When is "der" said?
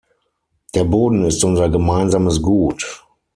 0.73-0.83